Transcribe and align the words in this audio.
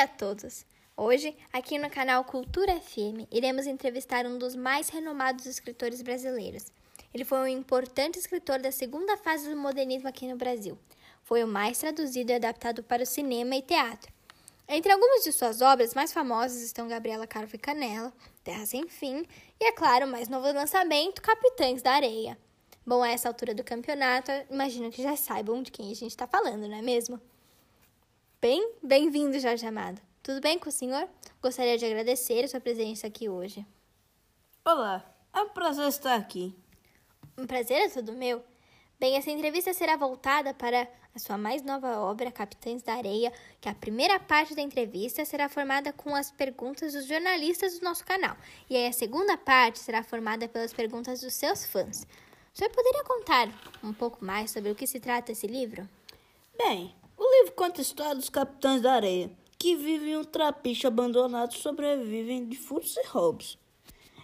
dia 0.00 0.04
a 0.04 0.08
todos! 0.08 0.64
Hoje, 0.96 1.36
aqui 1.52 1.78
no 1.78 1.90
canal 1.90 2.24
Cultura 2.24 2.80
FM, 2.80 3.28
iremos 3.30 3.66
entrevistar 3.66 4.24
um 4.24 4.38
dos 4.38 4.56
mais 4.56 4.88
renomados 4.88 5.44
escritores 5.44 6.00
brasileiros. 6.00 6.72
Ele 7.12 7.22
foi 7.22 7.38
um 7.40 7.46
importante 7.46 8.18
escritor 8.18 8.60
da 8.60 8.72
segunda 8.72 9.18
fase 9.18 9.50
do 9.50 9.56
modernismo 9.58 10.08
aqui 10.08 10.26
no 10.26 10.38
Brasil. 10.38 10.78
Foi 11.22 11.44
o 11.44 11.46
mais 11.46 11.76
traduzido 11.76 12.32
e 12.32 12.36
adaptado 12.36 12.82
para 12.82 13.02
o 13.02 13.06
cinema 13.06 13.54
e 13.56 13.60
teatro. 13.60 14.10
Entre 14.66 14.90
algumas 14.90 15.22
de 15.22 15.32
suas 15.32 15.60
obras 15.60 15.92
mais 15.92 16.14
famosas 16.14 16.62
estão 16.62 16.88
Gabriela 16.88 17.26
Carvo 17.26 17.56
e 17.56 17.58
Canela, 17.58 18.10
Terra 18.42 18.64
Sem 18.64 18.88
Fim 18.88 19.26
e, 19.60 19.64
é 19.66 19.72
claro, 19.72 20.06
o 20.06 20.10
mais 20.10 20.28
novo 20.28 20.50
lançamento, 20.50 21.20
Capitães 21.20 21.82
da 21.82 21.92
Areia. 21.92 22.38
Bom, 22.86 23.02
a 23.02 23.10
essa 23.10 23.28
altura 23.28 23.54
do 23.54 23.62
campeonato, 23.62 24.32
imagino 24.50 24.90
que 24.90 25.02
já 25.02 25.14
saibam 25.14 25.62
de 25.62 25.70
quem 25.70 25.90
a 25.90 25.94
gente 25.94 26.12
está 26.12 26.26
falando, 26.26 26.66
não 26.66 26.78
é 26.78 26.80
mesmo? 26.80 27.20
Bem, 28.42 28.72
bem-vindo, 28.82 29.38
Jorge 29.38 29.66
Amado. 29.66 30.00
Tudo 30.22 30.40
bem 30.40 30.58
com 30.58 30.70
o 30.70 30.72
senhor? 30.72 31.06
Gostaria 31.42 31.76
de 31.76 31.84
agradecer 31.84 32.42
a 32.42 32.48
sua 32.48 32.58
presença 32.58 33.06
aqui 33.06 33.28
hoje. 33.28 33.66
Olá, 34.64 35.04
é 35.30 35.42
um 35.42 35.50
prazer 35.50 35.86
estar 35.86 36.14
aqui. 36.14 36.56
Um 37.36 37.46
prazer 37.46 37.82
é 37.82 37.88
todo 37.90 38.14
meu. 38.14 38.42
Bem, 38.98 39.18
essa 39.18 39.30
entrevista 39.30 39.74
será 39.74 39.94
voltada 39.94 40.54
para 40.54 40.88
a 41.14 41.18
sua 41.18 41.36
mais 41.36 41.62
nova 41.62 41.98
obra, 41.98 42.32
Capitães 42.32 42.82
da 42.82 42.94
Areia, 42.94 43.30
que 43.60 43.68
a 43.68 43.74
primeira 43.74 44.18
parte 44.18 44.54
da 44.54 44.62
entrevista 44.62 45.22
será 45.26 45.50
formada 45.50 45.92
com 45.92 46.16
as 46.16 46.30
perguntas 46.30 46.94
dos 46.94 47.04
jornalistas 47.04 47.78
do 47.78 47.84
nosso 47.84 48.06
canal, 48.06 48.38
e 48.70 48.74
aí 48.74 48.86
a 48.86 48.92
segunda 48.92 49.36
parte 49.36 49.78
será 49.80 50.02
formada 50.02 50.48
pelas 50.48 50.72
perguntas 50.72 51.20
dos 51.20 51.34
seus 51.34 51.66
fãs. 51.66 52.06
O 52.54 52.58
senhor 52.58 52.70
poderia 52.70 53.04
contar 53.04 53.48
um 53.84 53.92
pouco 53.92 54.24
mais 54.24 54.50
sobre 54.50 54.70
o 54.70 54.74
que 54.74 54.86
se 54.86 54.98
trata 54.98 55.30
esse 55.30 55.46
livro? 55.46 55.86
Bem, 56.56 56.94
livro 57.40 57.52
conta 57.52 57.80
a 57.80 57.82
história 57.82 58.14
dos 58.14 58.28
capitães 58.28 58.82
da 58.82 58.92
areia, 58.92 59.30
que 59.58 59.74
vivem 59.74 60.12
em 60.12 60.16
um 60.16 60.24
trapiche 60.24 60.86
abandonado 60.86 61.52
e 61.52 61.58
sobrevivem 61.58 62.46
de 62.46 62.56
furtos 62.56 62.96
e 62.96 63.06
roubos. 63.06 63.58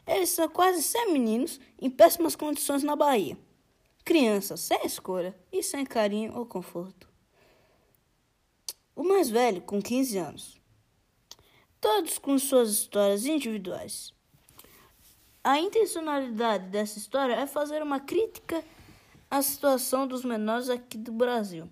Eles 0.06 0.28
são 0.30 0.48
quase 0.48 0.82
100 0.82 1.12
meninos 1.12 1.60
em 1.80 1.90
péssimas 1.90 2.36
condições 2.36 2.82
na 2.82 2.94
Bahia. 2.94 3.36
Crianças 4.04 4.60
sem 4.60 4.84
escolha 4.84 5.34
e 5.50 5.62
sem 5.62 5.84
carinho 5.84 6.36
ou 6.36 6.46
conforto. 6.46 7.08
O 8.94 9.02
mais 9.02 9.28
velho, 9.28 9.62
com 9.62 9.82
15 9.82 10.18
anos. 10.18 10.60
Todos 11.80 12.18
com 12.18 12.38
suas 12.38 12.70
histórias 12.70 13.26
individuais. 13.26 14.14
A 15.42 15.58
intencionalidade 15.58 16.68
dessa 16.68 16.98
história 16.98 17.34
é 17.34 17.46
fazer 17.46 17.82
uma 17.82 18.00
crítica 18.00 18.64
à 19.30 19.42
situação 19.42 20.06
dos 20.06 20.24
menores 20.24 20.68
aqui 20.68 20.96
do 20.98 21.12
Brasil 21.12 21.68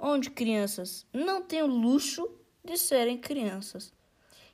onde 0.00 0.30
crianças 0.30 1.06
não 1.12 1.42
têm 1.42 1.62
o 1.62 1.66
luxo 1.66 2.28
de 2.64 2.78
serem 2.78 3.18
crianças 3.18 3.92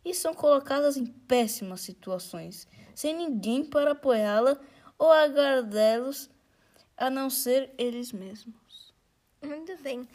e 0.05 0.13
são 0.13 0.35
colocadas 0.35 0.97
em 0.97 1.07
péssimas 1.07 1.81
situações, 1.81 2.67
sem 2.95 3.15
ninguém 3.15 3.65
para 3.65 3.93
apoiá-la 3.93 4.59
ou 4.99 5.11
agradá-los 5.11 6.29
a 6.97 7.09
não 7.09 7.31
ser 7.31 7.73
eles 7.79 8.13
mesmos. 8.13 8.95
Muito 9.43 9.77
bem. 9.83 10.09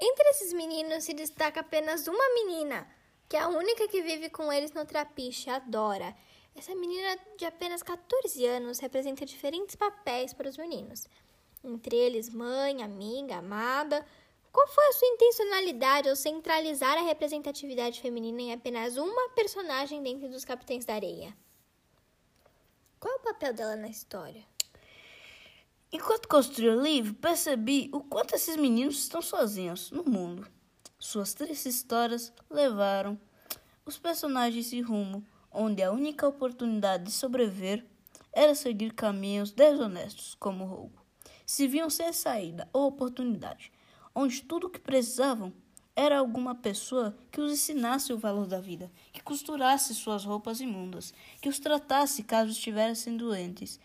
Entre 0.00 0.28
esses 0.30 0.52
meninos 0.52 1.04
se 1.04 1.14
destaca 1.14 1.60
apenas 1.60 2.08
uma 2.08 2.34
menina, 2.34 2.86
que 3.28 3.36
é 3.36 3.40
a 3.40 3.48
única 3.48 3.86
que 3.88 4.02
vive 4.02 4.28
com 4.28 4.52
eles 4.52 4.72
no 4.72 4.84
trapiche, 4.84 5.50
a 5.50 5.58
Dora. 5.58 6.14
Essa 6.54 6.74
menina 6.74 7.18
de 7.36 7.44
apenas 7.44 7.82
14 7.82 8.44
anos 8.46 8.78
representa 8.78 9.26
diferentes 9.26 9.76
papéis 9.76 10.32
para 10.32 10.48
os 10.48 10.56
meninos. 10.56 11.08
Entre 11.62 11.96
eles, 11.96 12.28
mãe, 12.28 12.82
amiga, 12.82 13.36
amada, 13.36 14.04
qual 14.54 14.68
foi 14.68 14.86
a 14.86 14.92
sua 14.92 15.08
intencionalidade 15.08 16.08
ao 16.08 16.14
centralizar 16.14 16.96
a 16.96 17.02
representatividade 17.02 18.00
feminina 18.00 18.40
em 18.40 18.52
apenas 18.52 18.96
uma 18.96 19.30
personagem 19.30 20.00
dentro 20.00 20.28
dos 20.28 20.44
Capitães 20.44 20.84
da 20.84 20.94
Areia? 20.94 21.36
Qual 23.00 23.12
é 23.12 23.16
o 23.16 23.20
papel 23.20 23.52
dela 23.52 23.74
na 23.74 23.88
história? 23.88 24.46
Enquanto 25.90 26.28
construí 26.28 26.68
o 26.68 26.80
livro, 26.80 27.14
percebi 27.14 27.90
o 27.92 28.00
quanto 28.00 28.36
esses 28.36 28.54
meninos 28.54 29.00
estão 29.00 29.20
sozinhos 29.20 29.90
no 29.90 30.04
mundo. 30.04 30.46
Suas 31.00 31.34
tristes 31.34 31.74
histórias 31.74 32.32
levaram 32.48 33.20
os 33.84 33.98
personagens 33.98 34.72
em 34.72 34.82
rumo 34.82 35.26
onde 35.50 35.82
a 35.82 35.90
única 35.90 36.28
oportunidade 36.28 37.02
de 37.02 37.10
sobreviver 37.10 37.84
era 38.32 38.54
seguir 38.54 38.92
caminhos 38.92 39.50
desonestos, 39.50 40.36
como 40.36 40.62
o 40.62 40.68
roubo. 40.68 41.02
Se 41.44 41.66
viam 41.66 41.90
sem 41.90 42.12
saída 42.12 42.68
ou 42.72 42.86
oportunidade, 42.86 43.73
onde 44.14 44.42
tudo 44.42 44.66
o 44.66 44.70
que 44.70 44.78
precisavam 44.78 45.52
era 45.96 46.18
alguma 46.18 46.54
pessoa 46.54 47.16
que 47.30 47.40
os 47.40 47.52
ensinasse 47.52 48.12
o 48.12 48.18
valor 48.18 48.46
da 48.46 48.60
vida, 48.60 48.90
que 49.12 49.22
costurasse 49.22 49.94
suas 49.94 50.24
roupas 50.24 50.60
imundas, 50.60 51.14
que 51.40 51.48
os 51.48 51.58
tratasse 51.58 52.22
caso 52.22 52.50
estivessem 52.50 53.16
doentes, 53.16 53.78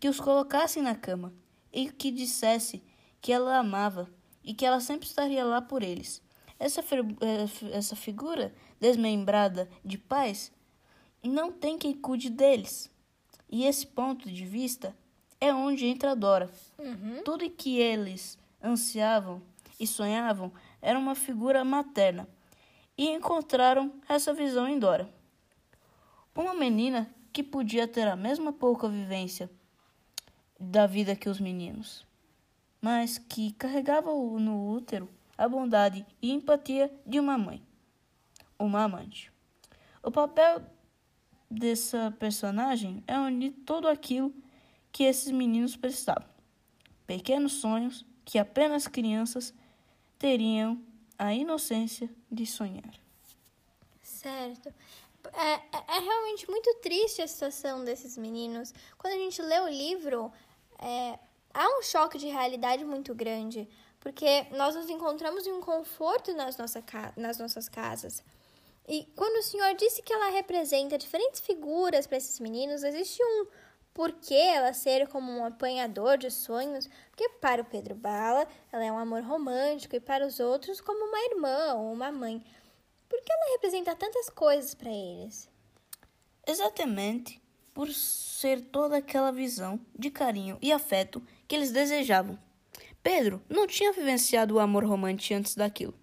que 0.00 0.08
os 0.08 0.20
colocasse 0.20 0.80
na 0.80 0.94
cama 0.94 1.32
e 1.72 1.90
que 1.90 2.10
dissesse 2.10 2.82
que 3.20 3.32
ela 3.32 3.58
amava 3.58 4.08
e 4.42 4.54
que 4.54 4.64
ela 4.64 4.80
sempre 4.80 5.06
estaria 5.06 5.44
lá 5.44 5.60
por 5.60 5.82
eles. 5.82 6.22
Essa, 6.58 6.80
eh, 6.80 7.72
essa 7.72 7.96
figura 7.96 8.54
desmembrada 8.80 9.68
de 9.84 9.98
pais 9.98 10.52
não 11.22 11.50
tem 11.50 11.78
quem 11.78 11.94
cuide 11.94 12.30
deles. 12.30 12.90
E 13.50 13.64
esse 13.64 13.86
ponto 13.86 14.30
de 14.30 14.44
vista 14.44 14.96
é 15.40 15.52
onde 15.52 15.86
entra 15.86 16.12
a 16.12 16.14
Dora. 16.14 16.50
Uhum. 16.78 17.22
Tudo 17.24 17.48
que 17.50 17.78
eles 17.78 18.38
ansiavam 18.62 19.42
e 19.78 19.86
sonhavam 19.86 20.52
era 20.80 20.98
uma 20.98 21.14
figura 21.14 21.64
materna, 21.64 22.28
e 22.96 23.08
encontraram 23.08 23.92
essa 24.08 24.32
visão 24.32 24.68
em 24.68 24.78
Dora. 24.78 25.12
Uma 26.34 26.54
menina 26.54 27.08
que 27.32 27.42
podia 27.42 27.88
ter 27.88 28.06
a 28.06 28.16
mesma 28.16 28.52
pouca 28.52 28.88
vivência 28.88 29.50
da 30.58 30.86
vida 30.86 31.16
que 31.16 31.28
os 31.28 31.40
meninos, 31.40 32.06
mas 32.80 33.18
que 33.18 33.52
carregava 33.52 34.10
no 34.12 34.70
útero 34.70 35.08
a 35.36 35.48
bondade 35.48 36.06
e 36.22 36.30
empatia 36.32 36.92
de 37.04 37.18
uma 37.18 37.36
mãe, 37.36 37.62
uma 38.58 38.84
amante. 38.84 39.32
O 40.02 40.10
papel 40.10 40.62
dessa 41.50 42.14
personagem 42.18 43.02
é 43.06 43.18
unir 43.18 43.52
tudo 43.64 43.88
aquilo 43.88 44.32
que 44.92 45.04
esses 45.04 45.32
meninos 45.32 45.76
precisavam: 45.76 46.28
pequenos 47.06 47.54
sonhos 47.54 48.06
que 48.24 48.38
apenas 48.38 48.86
crianças 48.86 49.52
teriam 50.24 50.82
a 51.18 51.34
inocência 51.34 52.08
de 52.32 52.46
sonhar. 52.46 52.94
Certo. 54.02 54.72
É, 55.34 55.52
é, 55.52 55.96
é, 55.96 55.98
realmente 56.00 56.48
muito 56.48 56.72
triste 56.76 57.20
a 57.20 57.28
situação 57.28 57.84
desses 57.84 58.16
meninos. 58.16 58.72
Quando 58.96 59.12
a 59.12 59.18
gente 59.18 59.42
lê 59.42 59.60
o 59.60 59.68
livro, 59.68 60.32
é, 60.78 61.18
há 61.52 61.78
um 61.78 61.82
choque 61.82 62.16
de 62.16 62.26
realidade 62.28 62.86
muito 62.86 63.14
grande, 63.14 63.68
porque 64.00 64.46
nós 64.52 64.74
nos 64.74 64.88
encontramos 64.88 65.46
em 65.46 65.52
um 65.52 65.60
conforto 65.60 66.32
nas, 66.32 66.56
nossa, 66.56 66.82
nas 67.18 67.36
nossas 67.36 67.68
casas. 67.68 68.24
E 68.88 69.04
quando 69.14 69.36
o 69.40 69.42
senhor 69.42 69.74
disse 69.74 70.00
que 70.00 70.12
ela 70.12 70.30
representa 70.30 70.96
diferentes 70.96 71.42
figuras 71.42 72.06
para 72.06 72.16
esses 72.16 72.40
meninos, 72.40 72.82
existe 72.82 73.22
um 73.22 73.46
por 73.94 74.10
que 74.10 74.34
ela 74.34 74.72
ser 74.72 75.06
como 75.06 75.30
um 75.30 75.44
apanhador 75.44 76.18
de 76.18 76.28
sonhos? 76.28 76.90
Porque 77.10 77.28
para 77.40 77.62
o 77.62 77.64
Pedro 77.64 77.94
Bala, 77.94 78.46
ela 78.72 78.84
é 78.84 78.90
um 78.90 78.98
amor 78.98 79.22
romântico 79.22 79.94
e 79.94 80.00
para 80.00 80.26
os 80.26 80.40
outros 80.40 80.80
como 80.80 81.06
uma 81.06 81.18
irmã 81.30 81.74
ou 81.74 81.92
uma 81.92 82.10
mãe. 82.10 82.44
Por 83.08 83.22
que 83.22 83.32
ela 83.32 83.52
representa 83.52 83.94
tantas 83.94 84.28
coisas 84.28 84.74
para 84.74 84.90
eles? 84.90 85.48
Exatamente 86.44 87.40
por 87.72 87.88
ser 87.92 88.60
toda 88.62 88.96
aquela 88.96 89.30
visão 89.30 89.80
de 89.96 90.10
carinho 90.10 90.58
e 90.60 90.72
afeto 90.72 91.22
que 91.46 91.54
eles 91.54 91.70
desejavam. 91.70 92.36
Pedro 93.00 93.40
não 93.48 93.66
tinha 93.66 93.92
vivenciado 93.92 94.54
o 94.54 94.58
amor 94.58 94.84
romântico 94.84 95.34
antes 95.34 95.54
daquilo. 95.54 95.94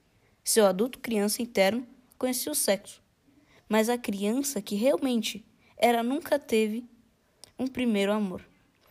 Seu 0.43 0.65
adulto 0.65 0.99
criança 0.99 1.41
interno 1.41 1.85
conhecia 2.17 2.51
o 2.51 2.55
sexo, 2.55 3.03
mas 3.67 3.89
a 3.89 3.97
criança 3.97 4.61
que 4.61 4.75
realmente 4.75 5.45
era 5.77 6.01
nunca 6.03 6.39
teve 6.39 6.89
um 7.61 7.67
primeiro 7.67 8.11
amor. 8.11 8.43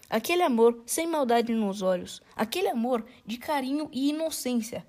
Aquele 0.08 0.42
amor 0.42 0.80
sem 0.86 1.06
maldade 1.06 1.52
nos 1.52 1.82
olhos, 1.82 2.22
aquele 2.36 2.68
amor 2.68 3.04
de 3.26 3.36
carinho 3.36 3.88
e 3.92 4.10
inocência. 4.10 4.86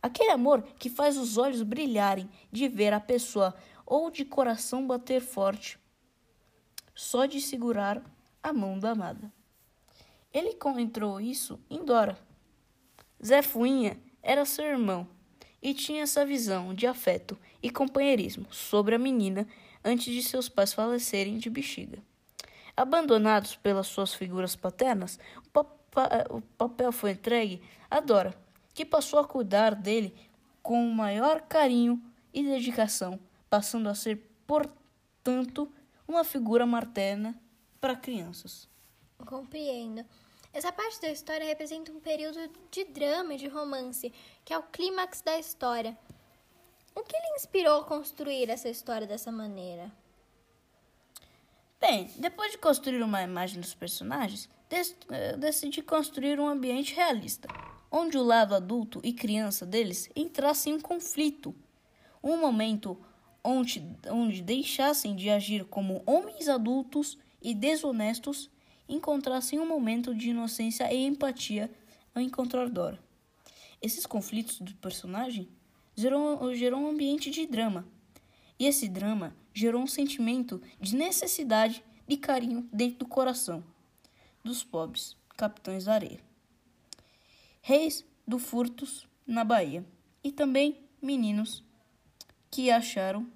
Aquele 0.00 0.30
amor 0.30 0.62
que 0.78 0.88
faz 0.88 1.18
os 1.18 1.36
olhos 1.36 1.62
brilharem 1.62 2.28
de 2.50 2.68
ver 2.68 2.94
a 2.94 3.00
pessoa 3.00 3.54
ou 3.84 4.10
de 4.10 4.24
coração 4.24 4.86
bater 4.86 5.20
forte, 5.20 5.78
só 6.94 7.26
de 7.26 7.40
segurar 7.40 8.02
a 8.42 8.52
mão 8.52 8.78
da 8.78 8.92
amada. 8.92 9.30
Ele 10.32 10.50
encontrou 10.50 11.20
isso 11.20 11.60
em 11.68 11.84
Dora. 11.84 12.18
Zé 13.24 13.42
Fuinha 13.42 13.98
era 14.22 14.44
seu 14.44 14.64
irmão 14.64 15.06
e 15.60 15.74
tinha 15.74 16.02
essa 16.02 16.24
visão 16.24 16.72
de 16.72 16.86
afeto 16.86 17.36
e 17.62 17.70
companheirismo 17.70 18.46
sobre 18.50 18.94
a 18.94 18.98
menina 18.98 19.46
antes 19.84 20.14
de 20.14 20.22
seus 20.22 20.48
pais 20.48 20.72
falecerem 20.72 21.38
de 21.38 21.50
bexiga. 21.50 22.02
Abandonados 22.78 23.56
pelas 23.56 23.88
suas 23.88 24.14
figuras 24.14 24.54
paternas, 24.54 25.18
o 26.30 26.40
papel 26.56 26.92
foi 26.92 27.10
entregue 27.10 27.60
a 27.90 27.98
Dora, 27.98 28.32
que 28.72 28.84
passou 28.84 29.18
a 29.18 29.26
cuidar 29.26 29.74
dele 29.74 30.14
com 30.62 30.86
o 30.86 30.94
maior 30.94 31.40
carinho 31.40 32.00
e 32.32 32.40
dedicação, 32.44 33.18
passando 33.50 33.88
a 33.88 33.96
ser, 33.96 34.30
portanto, 34.46 35.68
uma 36.06 36.22
figura 36.22 36.64
materna 36.64 37.34
para 37.80 37.96
crianças. 37.96 38.68
Compreendo. 39.26 40.04
Essa 40.52 40.70
parte 40.70 41.00
da 41.00 41.10
história 41.10 41.44
representa 41.44 41.90
um 41.90 41.98
período 41.98 42.38
de 42.70 42.84
drama 42.84 43.34
e 43.34 43.38
de 43.38 43.48
romance, 43.48 44.12
que 44.44 44.52
é 44.52 44.58
o 44.58 44.62
clímax 44.62 45.20
da 45.20 45.36
história. 45.36 45.98
O 46.94 47.02
que 47.02 47.16
lhe 47.16 47.34
inspirou 47.34 47.80
a 47.80 47.84
construir 47.84 48.48
essa 48.48 48.68
história 48.68 49.04
dessa 49.04 49.32
maneira? 49.32 49.90
Bem, 51.80 52.10
depois 52.16 52.50
de 52.50 52.58
construir 52.58 53.02
uma 53.02 53.22
imagem 53.22 53.60
dos 53.60 53.72
personagens, 53.72 54.48
eh, 54.68 55.36
decidi 55.36 55.80
construir 55.80 56.40
um 56.40 56.48
ambiente 56.48 56.92
realista, 56.92 57.48
onde 57.88 58.18
o 58.18 58.22
lado 58.22 58.52
adulto 58.52 59.00
e 59.04 59.12
criança 59.12 59.64
deles 59.64 60.10
entrassem 60.16 60.74
em 60.74 60.80
conflito. 60.80 61.54
Um 62.22 62.36
momento 62.36 62.98
onde, 63.44 63.84
onde 64.10 64.42
deixassem 64.42 65.14
de 65.14 65.30
agir 65.30 65.64
como 65.66 66.02
homens 66.04 66.48
adultos 66.48 67.16
e 67.40 67.54
desonestos 67.54 68.50
encontrassem 68.88 69.60
um 69.60 69.66
momento 69.66 70.12
de 70.12 70.30
inocência 70.30 70.92
e 70.92 71.06
empatia 71.06 71.70
ao 72.12 72.20
encontrar 72.20 72.68
Dora. 72.68 72.98
Esses 73.80 74.04
conflitos 74.04 74.60
do 74.60 74.74
personagem 74.74 75.48
gerou, 75.94 76.52
gerou 76.56 76.80
um 76.80 76.90
ambiente 76.90 77.30
de 77.30 77.46
drama. 77.46 77.86
E 78.58 78.66
esse 78.66 78.88
drama 78.88 79.34
gerou 79.54 79.82
um 79.82 79.86
sentimento 79.86 80.60
de 80.80 80.96
necessidade 80.96 81.84
de 82.06 82.16
carinho 82.16 82.68
dentro 82.72 82.98
do 82.98 83.06
coração 83.06 83.62
dos 84.42 84.64
pobres 84.64 85.16
capitães 85.36 85.84
da 85.84 85.94
areia. 85.94 86.20
Reis 87.60 88.04
do 88.26 88.38
furtos 88.38 89.06
na 89.26 89.44
Bahia 89.44 89.84
e 90.24 90.32
também 90.32 90.80
meninos 91.00 91.62
que 92.50 92.70
acharam 92.70 93.30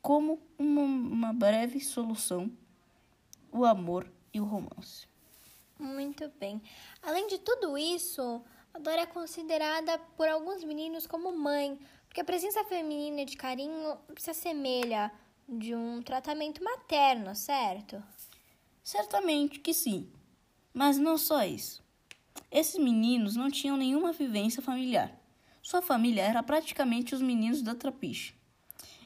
como 0.00 0.40
uma, 0.58 0.82
uma 0.82 1.32
breve 1.32 1.80
solução 1.80 2.50
o 3.50 3.64
amor 3.64 4.10
e 4.32 4.40
o 4.40 4.44
romance. 4.44 5.08
Muito 5.78 6.30
bem. 6.38 6.62
Além 7.02 7.26
de 7.26 7.38
tudo 7.38 7.76
isso, 7.76 8.42
Dora 8.80 9.02
é 9.02 9.06
considerada 9.06 9.98
por 10.16 10.28
alguns 10.28 10.62
meninos 10.62 11.06
como 11.06 11.36
mãe, 11.36 11.78
porque 12.16 12.22
a 12.22 12.24
presença 12.32 12.64
feminina 12.64 13.26
de 13.26 13.36
carinho 13.36 13.98
se 14.16 14.30
assemelha 14.30 15.12
de 15.46 15.74
um 15.74 16.00
tratamento 16.00 16.64
materno, 16.64 17.34
certo? 17.34 18.02
Certamente 18.82 19.60
que 19.60 19.74
sim, 19.74 20.08
mas 20.72 20.96
não 20.96 21.18
só 21.18 21.44
isso. 21.44 21.84
Esses 22.50 22.82
meninos 22.82 23.36
não 23.36 23.50
tinham 23.50 23.76
nenhuma 23.76 24.14
vivência 24.14 24.62
familiar. 24.62 25.12
Sua 25.60 25.82
família 25.82 26.22
era 26.22 26.42
praticamente 26.42 27.14
os 27.14 27.20
meninos 27.20 27.60
da 27.60 27.74
trapiche. 27.74 28.32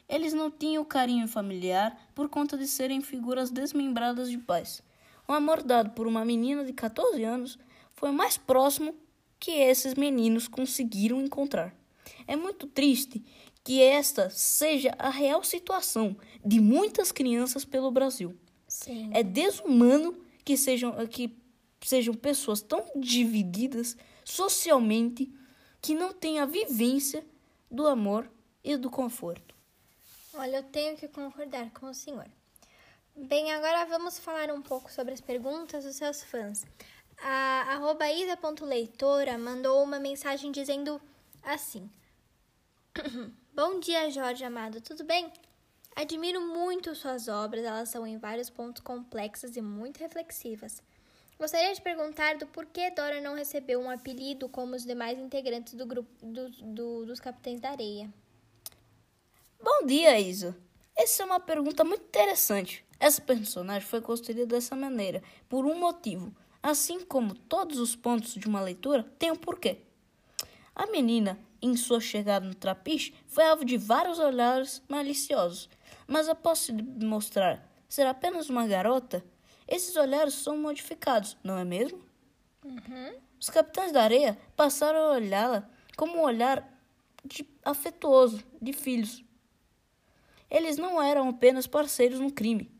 Eles 0.07 0.31
não 0.31 0.49
tinham 0.49 0.85
carinho 0.85 1.27
familiar 1.27 1.99
por 2.15 2.29
conta 2.29 2.57
de 2.57 2.65
serem 2.65 3.01
figuras 3.01 3.51
desmembradas 3.51 4.29
de 4.29 4.37
pais. 4.37 4.81
O 5.27 5.33
amor 5.33 5.61
dado 5.63 5.89
por 5.89 6.07
uma 6.07 6.23
menina 6.23 6.63
de 6.63 6.71
14 6.71 7.21
anos 7.25 7.59
foi 7.93 8.13
mais 8.13 8.37
próximo 8.37 8.95
que 9.37 9.51
esses 9.51 9.95
meninos 9.95 10.47
conseguiram 10.47 11.21
encontrar. 11.21 11.80
É 12.31 12.35
muito 12.37 12.65
triste 12.65 13.21
que 13.61 13.83
esta 13.83 14.29
seja 14.29 14.95
a 14.97 15.09
real 15.09 15.43
situação 15.43 16.15
de 16.45 16.61
muitas 16.61 17.11
crianças 17.11 17.65
pelo 17.65 17.91
Brasil. 17.91 18.39
Sim. 18.69 19.11
É 19.13 19.21
desumano 19.21 20.17
que 20.45 20.55
sejam, 20.55 20.95
que 21.07 21.37
sejam 21.81 22.13
pessoas 22.13 22.61
tão 22.61 22.85
divididas 22.95 23.97
socialmente 24.23 25.29
que 25.81 25.93
não 25.93 26.13
têm 26.13 26.39
a 26.39 26.45
vivência 26.45 27.25
do 27.69 27.85
amor 27.85 28.31
e 28.63 28.77
do 28.77 28.89
conforto. 28.89 29.53
Olha, 30.33 30.59
eu 30.59 30.63
tenho 30.63 30.95
que 30.95 31.09
concordar 31.09 31.69
com 31.71 31.87
o 31.87 31.93
senhor. 31.93 32.29
Bem, 33.13 33.51
agora 33.51 33.83
vamos 33.87 34.19
falar 34.19 34.49
um 34.51 34.61
pouco 34.61 34.89
sobre 34.89 35.13
as 35.13 35.19
perguntas 35.19 35.83
dos 35.83 35.97
seus 35.97 36.23
fãs. 36.23 36.65
A 37.17 37.73
arroba 37.73 38.09
isa.leitora 38.09 39.37
mandou 39.37 39.83
uma 39.83 39.99
mensagem 39.99 40.49
dizendo 40.49 41.01
assim: 41.43 41.91
Bom 43.55 43.79
dia, 43.79 44.09
Jorge 44.09 44.43
amado, 44.43 44.81
tudo 44.81 45.05
bem? 45.05 45.31
Admiro 45.95 46.41
muito 46.41 46.93
suas 46.93 47.27
obras, 47.29 47.63
elas 47.63 47.89
são 47.89 48.05
em 48.05 48.17
vários 48.17 48.49
pontos 48.49 48.81
complexas 48.81 49.55
e 49.55 49.61
muito 49.61 49.99
reflexivas. 49.99 50.83
Gostaria 51.39 51.73
de 51.73 51.81
perguntar 51.81 52.37
do 52.37 52.45
porquê 52.47 52.91
Dora 52.91 53.21
não 53.21 53.33
recebeu 53.33 53.79
um 53.79 53.89
apelido 53.89 54.49
como 54.49 54.75
os 54.75 54.83
demais 54.83 55.17
integrantes 55.17 55.73
do 55.73 55.85
grupo 55.85 56.09
do, 56.21 56.49
do, 56.49 57.05
dos 57.05 57.19
Capitães 57.19 57.61
da 57.61 57.71
Areia. 57.71 58.11
Bom 59.63 59.85
dia, 59.85 60.19
Isa. 60.19 60.55
Essa 60.95 61.23
é 61.23 61.25
uma 61.25 61.39
pergunta 61.39 61.83
muito 61.83 62.03
interessante. 62.03 62.85
Essa 62.99 63.21
personagem 63.21 63.87
foi 63.87 64.01
construída 64.01 64.45
dessa 64.45 64.75
maneira 64.75 65.23
por 65.47 65.65
um 65.65 65.79
motivo. 65.79 66.35
Assim 66.61 66.99
como 67.05 67.33
todos 67.33 67.79
os 67.79 67.95
pontos 67.95 68.33
de 68.35 68.47
uma 68.47 68.61
leitura 68.61 69.03
têm 69.17 69.31
um 69.31 69.35
porquê. 69.35 69.79
A 70.75 70.87
menina, 70.87 71.39
em 71.61 71.75
sua 71.75 71.99
chegada 71.99 72.45
no 72.45 72.55
trapiche, 72.55 73.13
foi 73.27 73.45
alvo 73.45 73.63
de 73.63 73.77
vários 73.77 74.19
olhares 74.19 74.81
maliciosos, 74.87 75.69
mas 76.07 76.27
após 76.27 76.59
se 76.59 76.73
mostrar 76.73 77.69
ser 77.87 78.07
apenas 78.07 78.49
uma 78.49 78.65
garota, 78.65 79.23
esses 79.67 79.95
olhares 79.95 80.33
são 80.33 80.57
modificados, 80.57 81.37
não 81.43 81.57
é 81.57 81.63
mesmo? 81.63 82.01
Uhum. 82.63 83.15
Os 83.39 83.49
capitães 83.49 83.91
da 83.91 84.03
areia 84.03 84.37
passaram 84.55 84.99
a 84.99 85.11
olhá-la 85.11 85.69
como 85.97 86.17
um 86.17 86.23
olhar 86.23 86.67
de, 87.23 87.47
afetuoso 87.63 88.43
de 88.61 88.73
filhos. 88.73 89.23
Eles 90.49 90.77
não 90.77 91.01
eram 91.01 91.29
apenas 91.29 91.67
parceiros 91.67 92.19
no 92.19 92.31
crime, 92.31 92.71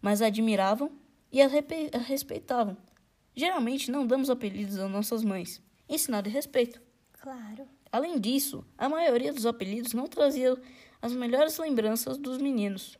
mas 0.00 0.22
admiravam 0.22 0.90
e 1.32 1.40
a, 1.42 1.46
a 1.46 1.98
respeitavam. 1.98 2.76
Geralmente 3.34 3.90
não 3.90 4.06
damos 4.06 4.30
apelidos 4.30 4.78
às 4.78 4.90
nossas 4.90 5.22
mães, 5.22 5.62
em 5.88 5.98
sinal 5.98 6.22
de 6.22 6.30
respeito. 6.30 6.80
Claro. 7.20 7.68
Além 7.90 8.18
disso, 8.18 8.64
a 8.76 8.88
maioria 8.88 9.32
dos 9.32 9.46
apelidos 9.46 9.92
não 9.92 10.06
trazia 10.06 10.56
as 11.00 11.12
melhores 11.12 11.56
lembranças 11.58 12.18
dos 12.18 12.38
meninos. 12.38 12.98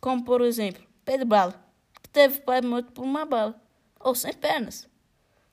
Como, 0.00 0.24
por 0.24 0.40
exemplo, 0.40 0.84
Pedro 1.04 1.26
Bala, 1.26 1.64
que 2.02 2.08
teve 2.08 2.40
pai 2.40 2.60
morto 2.60 2.92
por 2.92 3.04
uma 3.04 3.24
bala, 3.24 3.60
ou 4.00 4.14
sem 4.14 4.32
pernas, 4.32 4.88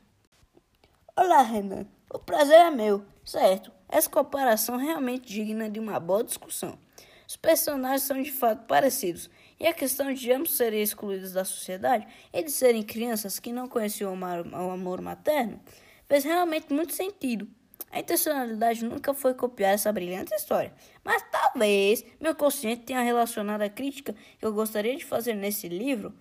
Olá, 1.16 1.42
Renan. 1.42 1.86
O 2.14 2.20
prazer 2.20 2.60
é 2.60 2.72
meu, 2.72 3.06
certo? 3.26 3.72
Essa 3.88 4.10
comparação 4.10 4.80
é 4.80 4.84
realmente 4.84 5.28
digna 5.28 5.70
de 5.70 5.80
uma 5.80 6.00
boa 6.00 6.24
discussão. 6.24 6.80
Os 7.28 7.36
personagens 7.36 8.04
são 8.04 8.20
de 8.20 8.32
fato 8.32 8.66
parecidos, 8.66 9.30
e 9.60 9.68
a 9.68 9.74
questão 9.74 10.14
de 10.14 10.32
ambos 10.32 10.56
serem 10.56 10.82
excluídos 10.82 11.34
da 11.34 11.44
sociedade 11.44 12.08
e 12.32 12.42
de 12.42 12.52
serem 12.52 12.82
crianças 12.82 13.40
que 13.40 13.52
não 13.52 13.68
conheciam 13.68 14.18
o 14.18 14.72
amor 14.72 15.02
materno 15.02 15.60
fez 16.08 16.24
realmente 16.24 16.74
muito 16.74 16.94
sentido. 16.94 17.48
A 17.92 18.00
intencionalidade 18.00 18.84
nunca 18.86 19.14
foi 19.14 19.34
copiar 19.34 19.74
essa 19.74 19.92
brilhante 19.92 20.34
história, 20.34 20.74
mas 21.04 21.24
talvez 21.32 22.04
meu 22.20 22.36
consciente 22.36 22.84
tenha 22.84 23.02
relacionado 23.02 23.62
a 23.62 23.70
crítica 23.70 24.16
que 24.38 24.46
eu 24.46 24.54
gostaria 24.54 24.96
de 24.96 25.06
fazer 25.06 25.34
nesse 25.34 25.68
livro 25.68 26.14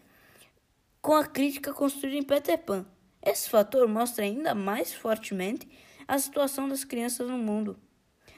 com 1.00 1.14
a 1.14 1.26
crítica 1.26 1.72
construída 1.72 2.16
em 2.16 2.22
Peter 2.22 2.58
Pan. 2.58 2.86
Esse 3.22 3.50
fator 3.50 3.86
mostra 3.88 4.24
ainda 4.24 4.54
mais 4.54 4.94
fortemente 4.94 5.68
a 6.06 6.18
situação 6.18 6.68
das 6.68 6.84
crianças 6.84 7.28
no 7.28 7.36
mundo. 7.36 7.78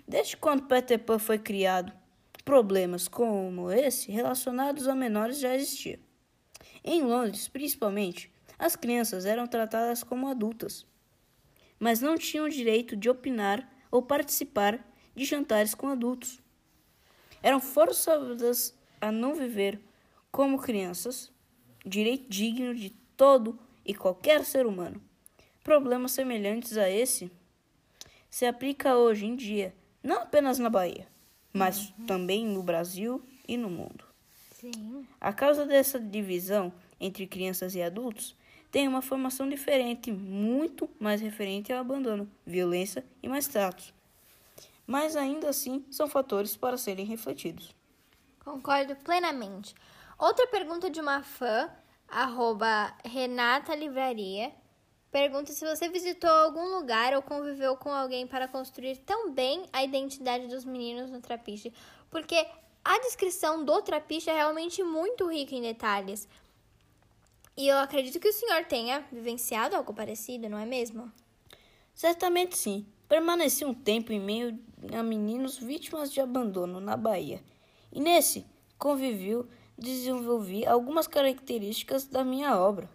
Desde 0.09 0.37
quando 0.37 0.67
Peter 0.67 0.99
Pan 0.99 1.19
foi 1.19 1.39
criado, 1.39 1.93
Problemas 2.45 3.07
como 3.07 3.71
esse 3.71 4.11
relacionados 4.11 4.89
a 4.89 4.95
menores 4.95 5.39
já 5.39 5.55
existiam. 5.55 6.01
Em 6.83 7.03
Londres, 7.03 7.49
principalmente, 7.49 8.33
as 8.59 8.75
crianças 8.75 9.25
eram 9.27 9.47
tratadas 9.47 10.03
como 10.03 10.29
adultas, 10.29 10.87
mas 11.79 12.01
não 12.01 12.17
tinham 12.17 12.49
direito 12.49 12.97
de 12.97 13.09
opinar 13.09 13.71
ou 13.91 14.03
participar 14.03 14.85
de 15.15 15.25
jantares 15.25 15.75
com 15.75 15.89
adultos. 15.89 16.41
Eram 17.43 17.61
forçadas 17.61 18.75
a 19.01 19.11
não 19.11 19.35
viver 19.35 19.81
como 20.31 20.61
crianças, 20.61 21.33
direito 21.85 22.29
digno 22.29 22.75
de 22.75 22.91
todo 23.17 23.59
e 23.85 23.95
qualquer 23.95 24.45
ser 24.45 24.67
humano. 24.67 25.03
Problemas 25.63 26.13
semelhantes 26.13 26.77
a 26.77 26.89
esse 26.89 27.31
se 28.31 28.47
aplica 28.47 28.97
hoje 28.97 29.27
em 29.27 29.35
dia, 29.35 29.75
não 30.03 30.23
apenas 30.23 30.59
na 30.59 30.71
Bahia, 30.71 31.09
mas 31.53 31.93
uhum. 31.99 32.07
também 32.07 32.47
no 32.47 32.63
Brasil 32.63 33.23
e 33.47 33.57
no 33.57 33.69
mundo. 33.69 34.05
Sim. 34.53 35.07
A 35.21 35.33
causa 35.33 35.65
dessa 35.65 35.99
divisão 35.99 36.73
entre 37.01 37.27
crianças 37.27 37.75
e 37.75 37.83
adultos 37.83 38.37
tem 38.71 38.87
uma 38.87 39.03
formação 39.03 39.49
diferente, 39.49 40.13
muito 40.13 40.89
mais 40.99 41.21
referente 41.21 41.73
ao 41.73 41.81
abandono, 41.81 42.31
violência 42.47 43.05
e 43.23 43.29
mais 43.29 43.49
tratos. 43.49 43.93
Mas 44.87 45.17
ainda 45.17 45.49
assim 45.49 45.85
são 45.91 46.09
fatores 46.09 46.57
para 46.57 46.77
serem 46.77 47.07
refletidos. 47.07 47.75
Concordo 48.45 48.95
plenamente. 48.97 49.75
Outra 50.19 50.47
pergunta 50.47 50.91
de 50.91 51.01
uma 51.01 51.23
fã, 51.23 51.71
arroba 52.09 52.95
Renata 53.05 53.75
Livraria, 53.75 54.53
pergunta 55.11 55.53
se 55.53 55.65
você 55.65 55.89
visitou 55.89 56.31
algum 56.31 56.77
lugar 56.77 57.15
ou 57.15 57.23
conviveu 57.23 57.77
com 57.77 57.93
alguém 57.93 58.27
para 58.27 58.49
construir 58.49 58.97
tão 58.99 59.33
bem 59.33 59.67
a 59.73 59.85
identidade 59.85 60.47
dos 60.47 60.65
meninos 60.65 61.11
no 61.11 61.21
trapiche, 61.21 61.73
porque 62.11 62.47
a 62.85 62.99
descrição 63.01 63.65
do 63.65 63.83
trapiche 63.83 64.31
é 64.31 64.35
realmente 64.35 64.83
muito 64.83 65.31
rica 65.31 65.55
em 65.55 65.63
detalhes. 65.63 66.29
E 67.57 67.69
eu 67.69 67.79
acredito 67.79 68.19
que 68.19 68.29
o 68.29 68.33
senhor 68.33 68.65
tenha 68.65 69.01
vivenciado 69.13 69.77
algo 69.77 69.93
parecido, 69.93 70.49
não 70.49 70.59
é 70.59 70.65
mesmo? 70.65 71.13
Certamente 71.95 72.57
sim. 72.57 72.87
Permaneci 73.09 73.65
um 73.65 73.75
tempo 73.75 74.13
em 74.13 74.21
meio 74.21 74.59
a 74.97 75.03
meninos 75.03 75.59
vítimas 75.59 76.13
de 76.13 76.21
abandono 76.21 76.81
na 76.81 76.97
Bahia. 76.97 77.43
E 77.93 78.01
nesse 78.01 78.47
convívio 78.79 79.49
desenvolvi 79.77 80.65
algumas 80.65 81.07
características 81.07 82.07
da 82.07 82.25
minha 82.25 82.57
obra. 82.59 82.89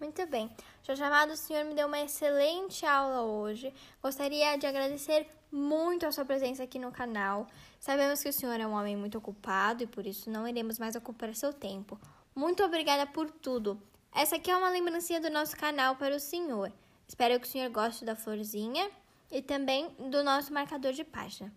Muito 0.00 0.26
bem. 0.26 0.50
Jorge 0.82 1.02
Amado, 1.02 1.32
o 1.32 1.36
senhor 1.36 1.64
me 1.64 1.74
deu 1.74 1.86
uma 1.86 2.00
excelente 2.00 2.86
aula 2.86 3.22
hoje. 3.22 3.72
Gostaria 4.02 4.56
de 4.56 4.66
agradecer 4.66 5.26
muito 5.52 6.06
a 6.06 6.12
sua 6.12 6.24
presença 6.24 6.62
aqui 6.62 6.78
no 6.78 6.90
canal. 6.90 7.46
Sabemos 7.78 8.22
que 8.22 8.30
o 8.30 8.32
senhor 8.32 8.58
é 8.58 8.66
um 8.66 8.72
homem 8.72 8.96
muito 8.96 9.18
ocupado 9.18 9.82
e 9.82 9.86
por 9.86 10.06
isso 10.06 10.30
não 10.30 10.48
iremos 10.48 10.78
mais 10.78 10.96
ocupar 10.96 11.34
seu 11.34 11.52
tempo. 11.52 12.00
Muito 12.34 12.64
obrigada 12.64 13.06
por 13.06 13.30
tudo. 13.30 13.80
Essa 14.12 14.36
aqui 14.36 14.50
é 14.50 14.56
uma 14.56 14.70
lembrancinha 14.70 15.20
do 15.20 15.30
nosso 15.30 15.54
canal 15.54 15.96
para 15.96 16.16
o 16.16 16.20
senhor. 16.20 16.72
Espero 17.06 17.38
que 17.38 17.46
o 17.46 17.50
senhor 17.50 17.68
goste 17.70 18.04
da 18.04 18.16
florzinha 18.16 18.90
e 19.30 19.42
também 19.42 19.88
do 19.98 20.24
nosso 20.24 20.52
marcador 20.52 20.92
de 20.92 21.04
página. 21.04 21.52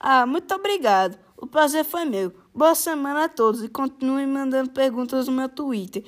Ah, 0.00 0.24
muito 0.24 0.54
obrigado. 0.54 1.18
O 1.36 1.46
prazer 1.46 1.84
foi 1.84 2.06
meu. 2.06 2.32
Boa 2.54 2.74
semana 2.74 3.24
a 3.24 3.28
todos 3.28 3.62
e 3.62 3.68
continuem 3.68 4.26
mandando 4.26 4.70
perguntas 4.70 5.28
no 5.28 5.32
meu 5.34 5.48
Twitter, 5.48 6.02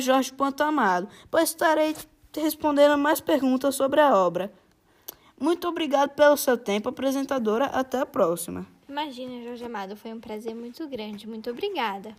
jorge.amado, 0.00 1.08
pois 1.30 1.48
estarei 1.48 1.94
respondendo 2.36 2.98
mais 2.98 3.20
perguntas 3.20 3.74
sobre 3.74 4.00
a 4.00 4.14
obra. 4.16 4.52
Muito 5.40 5.66
obrigado 5.68 6.10
pelo 6.10 6.36
seu 6.36 6.56
tempo, 6.56 6.88
apresentadora. 6.88 7.66
Até 7.66 8.00
a 8.00 8.06
próxima. 8.06 8.66
Imagina, 8.88 9.42
Jorge 9.42 9.64
Amado, 9.64 9.96
foi 9.96 10.12
um 10.12 10.20
prazer 10.20 10.54
muito 10.54 10.86
grande. 10.86 11.26
Muito 11.26 11.50
obrigada. 11.50 12.16